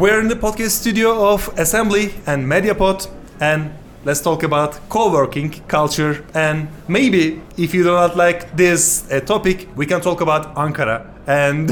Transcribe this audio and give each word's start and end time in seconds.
We're 0.00 0.18
in 0.18 0.28
the 0.28 0.34
podcast 0.34 0.70
studio 0.70 1.30
of 1.30 1.46
Assembly 1.58 2.14
and 2.26 2.46
Medyapod, 2.46 3.06
and 3.38 3.70
let's 4.02 4.22
talk 4.22 4.42
about 4.42 4.88
co-working 4.88 5.50
culture. 5.68 6.24
And 6.32 6.68
maybe 6.88 7.42
if 7.58 7.74
you 7.74 7.82
do 7.82 7.90
not 7.90 8.16
like 8.16 8.56
this 8.56 9.04
uh, 9.12 9.20
topic, 9.20 9.68
we 9.76 9.84
can 9.84 10.00
talk 10.00 10.22
about 10.22 10.54
Ankara. 10.54 11.06
And 11.26 11.68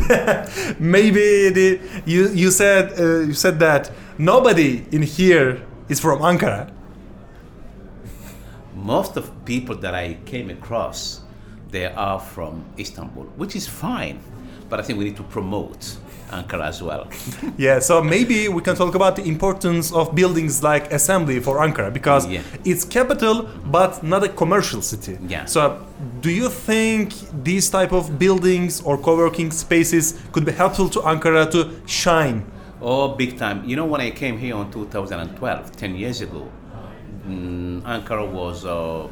maybe 0.78 1.48
the, 1.48 1.80
you 2.04 2.28
you 2.28 2.50
said 2.50 3.00
uh, 3.00 3.20
you 3.20 3.32
said 3.32 3.58
that 3.60 3.90
nobody 4.18 4.84
in 4.92 5.00
here 5.00 5.62
is 5.88 5.98
from 5.98 6.18
Ankara. 6.20 6.70
Most 8.74 9.16
of 9.16 9.32
people 9.46 9.74
that 9.76 9.94
I 9.94 10.18
came 10.26 10.50
across, 10.50 11.22
they 11.70 11.86
are 11.86 12.20
from 12.20 12.62
Istanbul, 12.78 13.24
which 13.38 13.56
is 13.56 13.66
fine, 13.66 14.20
but 14.68 14.78
I 14.78 14.82
think 14.82 14.98
we 14.98 15.06
need 15.06 15.16
to 15.16 15.24
promote 15.32 15.96
Ankara 16.30 16.66
as 16.68 16.82
well. 16.82 17.06
Yeah, 17.56 17.78
so 17.80 18.02
maybe 18.02 18.48
we 18.48 18.60
can 18.62 18.76
talk 18.76 18.94
about 18.94 19.16
the 19.16 19.24
importance 19.24 19.92
of 19.92 20.14
buildings 20.14 20.62
like 20.62 20.92
Assembly 20.92 21.40
for 21.40 21.58
Ankara 21.58 21.92
because 21.92 22.26
Yeah. 22.26 22.42
it's 22.64 22.84
capital 22.84 23.48
but 23.66 24.02
not 24.02 24.22
a 24.24 24.28
commercial 24.28 24.82
city. 24.82 25.18
Yeah. 25.26 25.44
So 25.46 25.84
do 26.20 26.30
you 26.30 26.48
think 26.48 27.12
these 27.44 27.68
type 27.70 27.92
of 27.92 28.18
buildings 28.18 28.80
or 28.82 28.98
co-working 28.98 29.50
spaces 29.50 30.14
could 30.32 30.44
be 30.44 30.52
helpful 30.52 30.88
to 30.90 31.00
Ankara 31.00 31.50
to 31.52 31.60
shine? 31.86 32.44
Oh, 32.80 33.08
big 33.08 33.36
time. 33.38 33.64
You 33.64 33.74
know, 33.76 33.86
when 33.86 34.00
I 34.00 34.10
came 34.10 34.38
here 34.38 34.56
in 34.56 34.70
2012, 34.70 35.72
10 35.76 35.94
years 35.96 36.20
ago, 36.20 36.46
mm, 37.26 37.82
Ankara 37.82 38.24
was, 38.30 38.64
uh, 38.64 39.08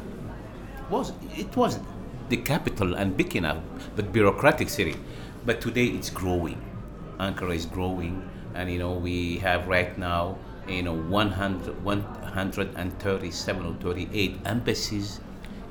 was, 0.89 1.11
it 1.35 1.53
was 1.55 1.79
the 2.29 2.37
capital 2.37 2.93
and 2.95 3.15
big 3.17 3.35
enough, 3.35 3.57
but 3.95 4.11
bureaucratic 4.13 4.69
city. 4.69 4.95
But 5.45 5.59
today 5.61 5.85
it's 5.87 6.09
growing. 6.09 6.61
Ankara 7.19 7.55
is 7.55 7.65
growing, 7.65 8.29
and 8.53 8.71
you 8.71 8.79
know, 8.79 8.93
we 8.93 9.37
have 9.39 9.67
right 9.67 9.97
now, 9.97 10.37
you 10.67 10.83
know, 10.83 10.93
100, 10.93 11.83
137 11.83 13.65
or 13.65 13.73
38 13.75 14.37
embassies 14.45 15.19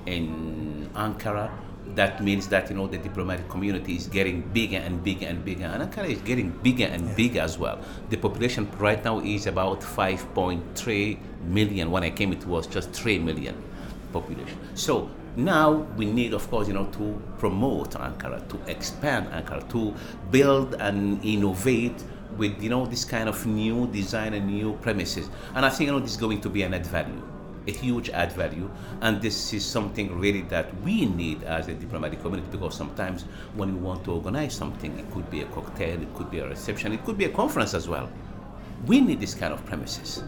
in 0.07 0.91
Ankara. 0.95 1.51
That 1.95 2.23
means 2.23 2.49
that 2.49 2.69
you 2.69 2.77
know 2.77 2.89
the 2.89 2.99
diplomatic 2.99 3.49
community 3.49 3.95
is 3.95 4.09
getting 4.09 4.43
bigger 4.53 4.79
and 4.79 5.03
bigger 5.05 5.27
and 5.27 5.45
bigger, 5.45 5.67
and 5.67 5.83
Ankara 5.83 6.09
is 6.09 6.21
getting 6.23 6.51
bigger 6.51 6.87
and 6.87 7.15
bigger 7.15 7.41
as 7.41 7.59
well. 7.59 7.79
The 8.11 8.17
population 8.17 8.69
right 8.79 9.03
now 9.05 9.21
is 9.21 9.47
about 9.47 9.81
5.3 9.81 11.19
million. 11.45 11.91
When 11.91 12.03
I 12.03 12.11
came, 12.11 12.33
it 12.33 12.45
was 12.45 12.67
just 12.67 12.91
3 12.91 13.21
million 13.21 13.63
population. 14.13 14.59
So 14.75 15.11
now 15.37 15.73
we 15.97 16.07
need, 16.07 16.33
of 16.33 16.49
course, 16.51 16.67
you 16.69 16.75
know, 16.75 16.87
to 16.87 17.23
promote 17.39 17.91
Ankara, 17.93 18.47
to 18.49 18.71
expand 18.71 19.29
Ankara, 19.29 19.69
to 19.71 19.95
build 20.31 20.75
and 20.75 21.23
innovate 21.25 22.03
with 22.37 22.63
you 22.63 22.69
know 22.69 22.87
this 22.87 23.05
kind 23.05 23.29
of 23.29 23.47
new 23.47 23.87
design 23.89 24.35
and 24.35 24.47
new 24.47 24.75
premises. 24.83 25.31
And 25.55 25.65
I 25.65 25.71
think 25.71 25.89
you 25.89 25.93
know 25.93 26.01
this 26.01 26.13
is 26.13 26.17
going 26.17 26.41
to 26.41 26.49
be 26.49 26.63
an 26.63 26.75
add 26.75 26.87
value, 26.87 27.23
a 27.67 27.71
huge 27.71 28.11
add 28.11 28.33
value, 28.33 28.71
and 29.01 29.21
this 29.23 29.53
is 29.53 29.65
something 29.65 30.19
really 30.19 30.43
that 30.43 30.75
we 30.83 31.07
need 31.07 31.43
as 31.45 31.69
a 31.69 31.75
diplomatic 31.75 32.21
community 32.21 32.49
because 32.51 32.75
sometimes 32.75 33.23
when 33.55 33.75
we 33.75 33.81
want 33.81 34.05
to 34.05 34.13
organize 34.13 34.55
something, 34.55 34.99
it 34.99 35.11
could 35.13 35.31
be 35.31 35.43
a 35.43 35.47
cocktail, 35.47 36.01
it 36.01 36.15
could 36.15 36.31
be 36.31 36.39
a 36.41 36.49
reception, 36.49 36.93
it 36.93 37.05
could 37.05 37.17
be 37.17 37.25
a 37.25 37.31
conference 37.31 37.75
as 37.75 37.89
well. 37.89 38.09
We 38.87 39.01
need 39.01 39.21
this 39.21 39.35
kind 39.35 39.55
of 39.55 39.65
premises 39.65 40.23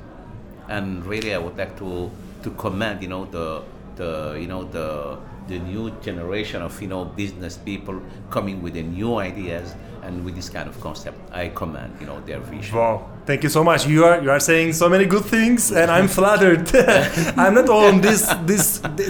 and 0.69 1.05
really 1.05 1.35
I 1.35 1.39
would 1.39 1.57
like 1.57 1.77
to 1.79 2.11
to 2.43 2.51
commend 2.53 3.03
you 3.03 3.09
know 3.09 3.25
the 3.25 3.63
the 3.99 4.39
you 4.41 4.47
know 4.53 4.63
the 4.65 5.19
the 5.49 5.59
new 5.73 5.91
generation 6.09 6.63
of 6.63 6.73
you 6.83 6.89
know 6.93 7.03
business 7.05 7.55
people 7.71 7.97
coming 8.31 8.57
with 8.63 8.75
the 8.75 8.83
new 8.83 9.17
ideas 9.31 9.75
and 10.05 10.25
with 10.25 10.35
this 10.37 10.49
kind 10.57 10.69
of 10.69 10.77
concept. 10.81 11.19
I 11.33 11.49
commend 11.61 11.93
you 12.01 12.07
know 12.07 12.19
their 12.29 12.41
vision. 12.53 12.77
Wow, 12.79 12.97
thank 13.27 13.43
you 13.43 13.49
so 13.51 13.63
much. 13.71 13.81
You 13.87 14.05
are 14.09 14.23
you 14.25 14.31
are 14.31 14.41
saying 14.41 14.73
so 14.83 14.89
many 14.89 15.07
good 15.15 15.25
things, 15.25 15.73
and 15.73 15.91
I'm 15.91 16.09
flattered. 16.09 16.65
I'm 17.43 17.55
not 17.61 17.69
on 17.69 18.01
this 18.01 18.23
this 18.51 18.67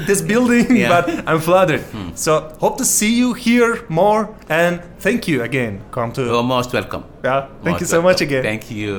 this 0.09 0.21
building, 0.23 0.77
Yeah. 0.77 0.89
but 0.95 1.05
I'm 1.29 1.41
flattered. 1.41 1.83
Hmm. 1.95 2.11
So 2.15 2.33
hope 2.65 2.77
to 2.79 2.85
see 2.85 3.13
you 3.23 3.35
here 3.47 3.73
more, 3.89 4.23
and 4.49 4.81
thank 5.07 5.21
you 5.29 5.43
again. 5.43 5.81
Come 5.91 6.13
to 6.13 6.23
You're 6.23 6.43
most 6.57 6.73
welcome. 6.73 7.05
yeah. 7.25 7.41
Thank 7.63 7.75
Most 7.75 7.81
you 7.83 7.87
so 7.97 8.01
much 8.03 8.21
again. 8.27 8.43
Thank 8.43 8.71
you. 8.71 8.95